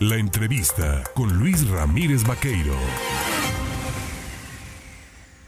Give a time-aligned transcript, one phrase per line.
[0.00, 2.74] La entrevista con Luis Ramírez Vaqueiro.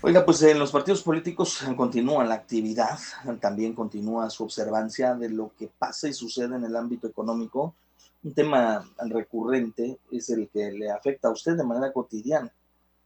[0.01, 2.99] Oiga, pues en los partidos políticos continúa la actividad,
[3.43, 7.75] también continúa su observancia de lo que pasa y sucede en el ámbito económico.
[8.25, 12.51] Un tema recurrente es el que le afecta a usted de manera cotidiana.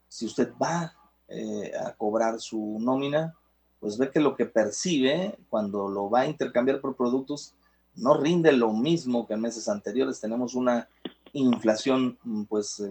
[0.07, 0.95] Si usted va
[1.27, 3.35] eh, a cobrar su nómina,
[3.81, 7.57] pues ve que lo que percibe cuando lo va a intercambiar por productos
[7.97, 10.21] no rinde lo mismo que en meses anteriores.
[10.21, 10.89] Tenemos una
[11.33, 12.19] inflación
[12.49, 12.83] pues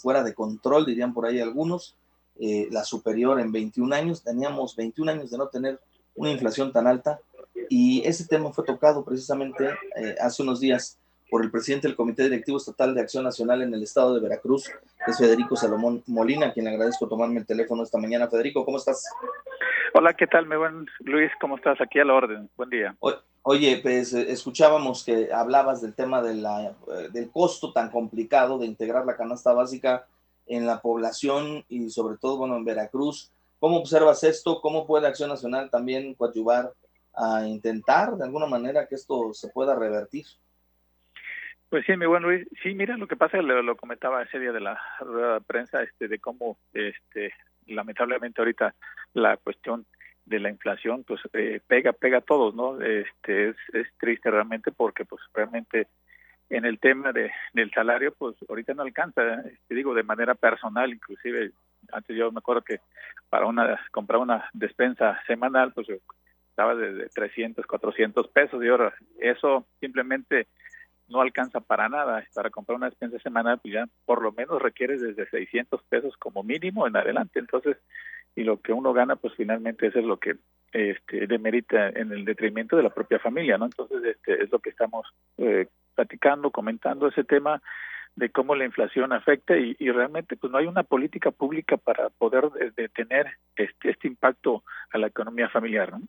[0.00, 1.94] fuera de control, dirían por ahí algunos,
[2.38, 4.24] eh, la superior en 21 años.
[4.24, 5.80] Teníamos 21 años de no tener
[6.14, 7.20] una inflación tan alta
[7.68, 10.98] y ese tema fue tocado precisamente eh, hace unos días
[11.30, 14.68] por el presidente del Comité Directivo Estatal de Acción Nacional en el estado de Veracruz,
[15.04, 18.26] que es Federico Salomón Molina, a quien le agradezco tomarme el teléfono esta mañana.
[18.26, 19.04] Federico, ¿cómo estás?
[19.94, 21.30] Hola, ¿qué tal, mi buen Luis?
[21.40, 21.80] ¿Cómo estás?
[21.80, 22.50] Aquí a la orden.
[22.56, 22.96] Buen día.
[23.42, 28.58] Oye, pues eh, escuchábamos que hablabas del tema de la, eh, del costo tan complicado
[28.58, 30.06] de integrar la canasta básica
[30.46, 33.32] en la población y sobre todo, bueno, en Veracruz.
[33.58, 34.60] ¿Cómo observas esto?
[34.60, 36.72] ¿Cómo puede Acción Nacional también coadyuvar
[37.14, 40.24] a intentar de alguna manera que esto se pueda revertir?
[41.68, 42.48] Pues sí, mi buen Luis.
[42.62, 44.80] Sí, mira, lo que pasa, lo, lo comentaba ese día de la
[45.46, 47.32] prensa, este, de cómo, este,
[47.66, 48.74] lamentablemente ahorita
[49.12, 49.86] la cuestión
[50.24, 54.70] de la inflación pues eh, pega pega a todos no este es, es triste realmente
[54.70, 55.88] porque pues realmente
[56.48, 60.92] en el tema de del salario pues ahorita no alcanza te digo de manera personal
[60.92, 61.52] inclusive
[61.92, 62.80] antes yo me acuerdo que
[63.28, 65.88] para una comprar una despensa semanal pues
[66.50, 70.46] estaba de, 300 400 pesos y ahora eso simplemente
[71.08, 72.24] no alcanza para nada.
[72.34, 76.42] Para comprar una despensa semanal pues ya por lo menos requiere desde 600 pesos como
[76.42, 77.38] mínimo en adelante.
[77.38, 77.76] Entonces
[78.34, 80.36] y lo que uno gana pues finalmente eso es lo que
[80.72, 84.70] este demerita en el detrimento de la propia familia no entonces este es lo que
[84.70, 85.06] estamos
[85.38, 87.60] eh, platicando comentando ese tema
[88.16, 92.50] de cómo la inflación afecta y, realmente pues no hay una política pública para poder
[92.76, 93.26] detener
[93.56, 96.02] este este impacto a la economía familiar ¿no?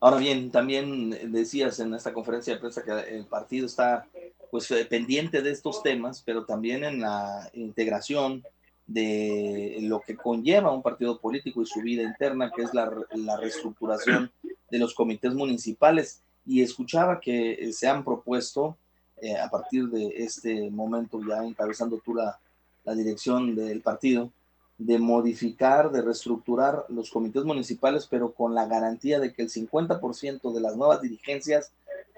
[0.00, 4.06] Ahora bien, también decías en esta conferencia de prensa que el partido está
[4.50, 8.42] pues eh, pendiente de estos temas, pero también en la integración
[8.86, 12.90] de lo que conlleva un partido político y su vida interna, que es la,
[13.36, 14.30] reestructuración
[14.70, 16.22] de los comités municipales.
[16.46, 18.76] Y escuchaba que se han propuesto,
[19.16, 22.38] eh, a partir de este momento, ya encabezando tú la,
[22.84, 24.30] la dirección del partido,
[24.76, 30.52] de modificar, de reestructurar los comités municipales, pero con la garantía de que el 50%
[30.52, 31.72] de las nuevas dirigencias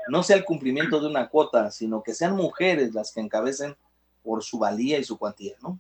[0.09, 3.77] no sea el cumplimiento de una cuota, sino que sean mujeres las que encabecen
[4.23, 5.79] por su valía y su cuantía, ¿no?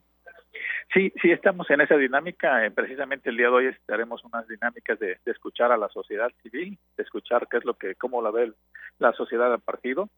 [0.92, 2.64] Sí, sí, estamos en esa dinámica.
[2.64, 6.78] Eh, precisamente el día de hoy estaremos unas dinámicas de, escuchar a la sociedad civil,
[6.96, 8.52] de escuchar qué es lo que, cómo la ve
[8.98, 10.08] la sociedad del partido.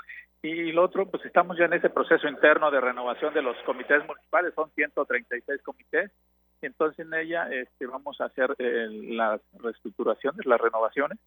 [0.43, 4.07] Y lo otro, pues estamos ya en ese proceso interno de renovación de los comités
[4.07, 6.13] municipales, son 136 comités.
[6.61, 11.19] Entonces en ella este, vamos a hacer eh, las reestructuraciones, las renovaciones.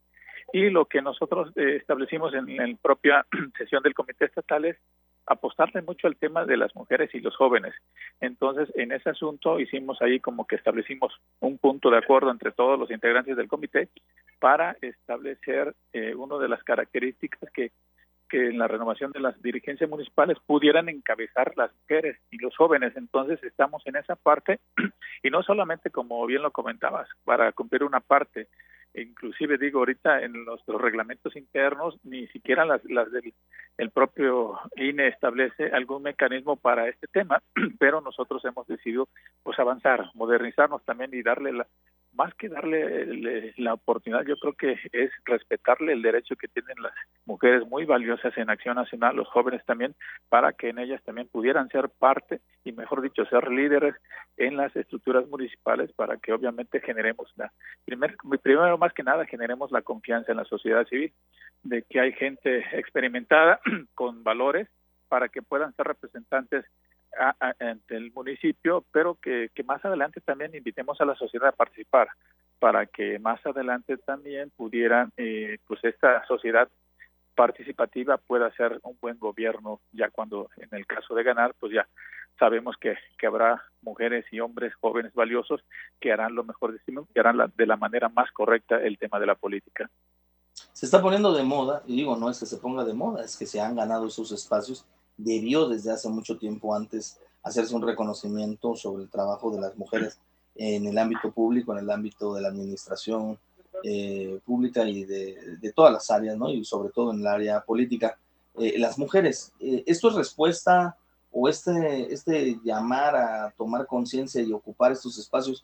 [0.54, 3.26] Y lo que nosotros eh, establecimos en la propia
[3.58, 4.78] sesión del comité estatal es
[5.32, 7.74] apostarle mucho al tema de las mujeres y los jóvenes.
[8.20, 12.78] Entonces, en ese asunto hicimos ahí como que establecimos un punto de acuerdo entre todos
[12.78, 13.90] los integrantes del comité
[14.40, 17.72] para establecer eh, una de las características que,
[18.30, 22.94] que en la renovación de las dirigencias municipales pudieran encabezar las mujeres y los jóvenes.
[22.96, 24.60] Entonces, estamos en esa parte
[25.24, 28.48] y no solamente, como bien lo comentabas, para cumplir una parte
[28.94, 33.34] inclusive digo ahorita en los, reglamentos internos ni siquiera las, las del
[33.78, 37.42] el propio INE establece algún mecanismo para este tema
[37.80, 39.08] pero nosotros hemos decidido
[39.44, 41.68] pues avanzar modernizarnos también y darle la,
[42.14, 46.94] más que darle la oportunidad, yo creo que es respetarle el derecho que tienen las
[47.26, 49.96] mujeres muy valiosas en Acción Nacional, los jóvenes también,
[50.30, 53.96] para que en ellas también pudieran ser parte y, mejor dicho, ser líderes
[54.38, 57.52] en las estructuras municipales para que obviamente generemos la,
[57.86, 61.14] primer, primero más que nada, generemos la confianza en la sociedad civil,
[61.64, 63.60] de que hay gente experimentada
[63.96, 64.68] con valores
[65.08, 66.66] para que puedan ser representantes
[67.60, 72.10] ante el municipio, pero que, más adelante también invitemos a la sociedad a participar
[72.60, 76.70] para que más adelante también pudieran, eh, pues esta sociedad
[77.36, 81.88] participativa pueda ser un buen gobierno ya cuando en el caso de ganar pues ya
[82.38, 85.62] sabemos que, que habrá mujeres y hombres jóvenes valiosos
[86.00, 89.20] que harán lo mejor de sí que harán de la manera más correcta el tema
[89.20, 89.90] de la política.
[90.74, 93.38] Se está poniendo de moda, y digo, no es que se ponga de moda, es
[93.38, 94.86] que se han ganado esos espacios
[95.24, 100.20] debió desde hace mucho tiempo antes hacerse un reconocimiento sobre el trabajo de las mujeres
[100.56, 103.40] en el ámbito público, en el ámbito de la administración
[103.84, 106.50] eh, pública y de, todas las áreas, ¿no?
[106.50, 108.18] Y sobre todo en el área política.
[108.60, 109.54] eh, las mujeres.
[109.60, 110.98] Eh, ¿Esto es respuesta
[111.32, 115.64] o este, este llamar a tomar conciencia y ocupar estos espacios,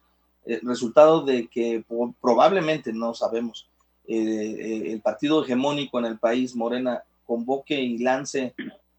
[0.62, 1.84] resultado de que
[2.22, 3.68] probablemente, no sabemos,
[4.08, 8.56] el partido hegemónico en el país, Morena, convoque y lance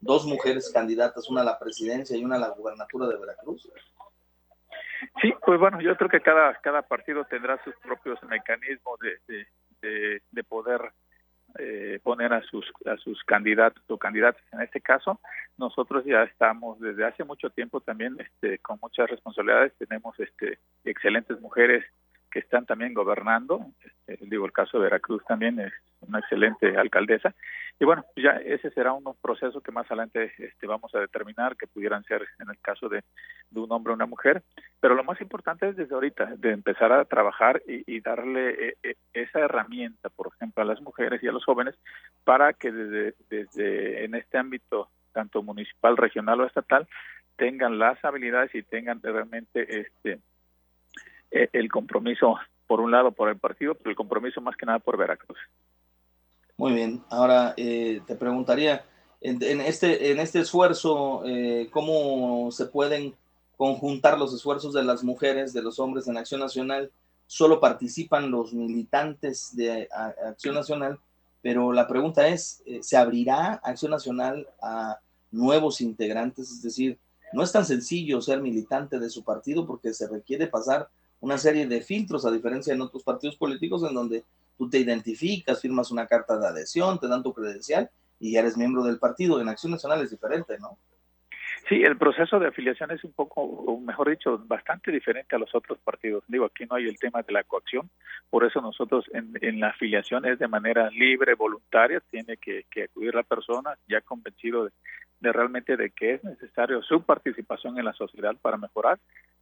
[0.09, 3.71] dos mujeres candidatas, una a la presidencia y una a la gubernatura de Veracruz?
[5.21, 9.47] Sí, pues bueno, yo creo que cada, cada partido tendrá sus propios mecanismos de,
[9.83, 10.81] de, de, poder
[11.59, 15.21] eh, poner a sus a sus candidatos o candidatas en este caso
[15.57, 21.41] nosotros ya estamos desde hace mucho tiempo también este con muchas responsabilidades tenemos este excelentes
[21.41, 21.85] mujeres
[22.31, 27.35] que están también gobernando este, digo el caso de Veracruz también es una excelente alcaldesa
[27.81, 31.69] y bueno, ya ese será un proceso que más adelante este, vamos a determinar que
[31.69, 33.05] pudieran ser en el caso de,
[33.55, 34.43] un hombre o una mujer.
[34.81, 38.95] Pero lo más importante es desde ahorita, de empezar a trabajar y, darle eh, eh,
[39.13, 41.77] esa herramienta, por ejemplo, a las mujeres y a los jóvenes
[42.25, 46.89] para que desde, desde en este ámbito, tanto municipal, regional o estatal,
[47.37, 50.21] tengan las habilidades y tengan realmente este
[51.31, 52.37] eh, el compromiso,
[52.67, 55.39] por un lado, por el partido, pero el compromiso más que nada por Veracruz.
[56.57, 58.85] Muy bien, ahora eh, te preguntaría,
[59.21, 63.15] en, este, en este esfuerzo, eh, ¿cómo se pueden
[63.57, 66.91] conjuntar los esfuerzos de las mujeres, de los hombres en Acción Nacional?
[67.27, 69.89] Solo participan los militantes de
[70.27, 70.99] Acción Nacional,
[71.43, 74.99] pero la pregunta es, eh, ¿se abrirá Acción Nacional a
[75.31, 76.51] nuevos integrantes?
[76.51, 76.99] Es decir,
[77.33, 80.89] no es tan sencillo ser militante de su partido porque se requiere pasar
[81.21, 84.25] una serie de filtros, a diferencia de otros partidos políticos en donde
[84.57, 88.57] tú te identificas, firmas una carta de adhesión, te dan tu credencial y ya eres
[88.57, 89.41] miembro del partido.
[89.41, 90.79] En Acción Nacional es diferente, ¿no?
[91.69, 95.79] Sí, el proceso de afiliación es un poco, mejor dicho, bastante diferente a los otros
[95.79, 96.25] partidos.
[96.29, 97.91] Digo, aquí no hay el tema de la coacción,
[98.31, 103.15] por eso nosotros en, la afiliación es de manera libre, voluntaria, tiene que, que acudir
[103.15, 104.71] la persona ya convencido de,
[105.21, 108.99] de realmente de que es necesario su participación en la sociedad para mejorar.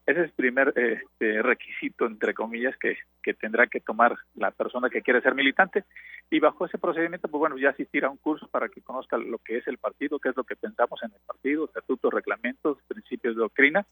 [0.07, 4.89] Ese es el primer este, requisito, entre comillas, que, que tendrá que tomar la persona
[4.89, 5.85] que quiere ser militante.
[6.31, 9.39] Y bajo ese procedimiento, pues bueno, ya asistir a un curso para que conozca lo
[9.39, 13.37] que es el partido, qué es lo que pensamos en el partido, estatutos, reglamentos, principios
[13.37, 13.87] de doctrina,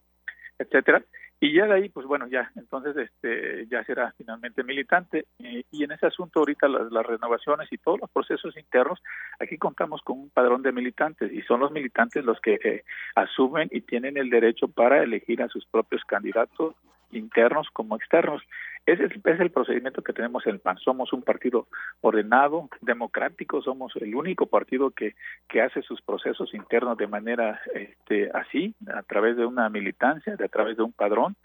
[0.58, 1.04] etcétera.
[1.40, 5.26] Y ya de ahí pues bueno ya entonces este ya será finalmente militante.
[5.38, 9.00] Eh, y en ese asunto ahorita las, renovaciones y todos los procesos internos
[9.38, 12.84] aquí contamos con un padrón de militantes y son los militantes los que eh,
[13.14, 16.74] asumen y tienen el derecho para elegir a sus propios candidatos
[17.10, 18.42] internos como externos
[18.86, 20.76] ese es, el procedimiento que tenemos en el PAN.
[20.78, 21.68] Somos un partido
[22.02, 25.14] ordenado, democrático, somos el único partido que,
[25.48, 30.44] que hace sus procesos internos de manera este, así, a través de una militancia, de
[30.44, 31.36] a través de un padrón.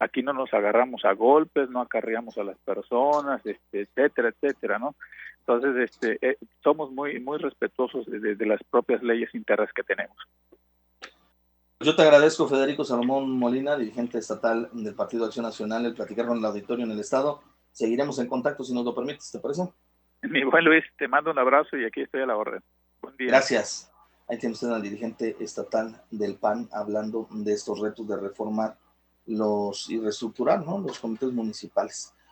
[0.00, 4.94] Aquí no nos agarramos a golpes, no acarreamos a las personas, este, etcétera, etcétera, ¿no?
[5.40, 10.16] Entonces, este, eh, somos muy, muy respetuosos de las propias leyes internas que tenemos.
[11.80, 16.38] Yo te agradezco, Federico Salomón Molina, dirigente estatal del Partido Acción Nacional, el platicar con
[16.38, 17.40] el auditorio en el Estado.
[17.70, 19.62] Seguiremos en contacto si nos lo permites, ¿te parece?
[20.22, 22.60] Mi buen Luis, te mando un abrazo y aquí estoy a la orden.
[23.00, 23.28] Buen día.
[23.28, 23.92] Gracias.
[24.26, 28.76] Ahí tiene usted al dirigente estatal del PAN hablando de estos retos de reformar
[29.26, 30.80] los y reestructurar ¿no?
[30.80, 32.12] los comités municipales.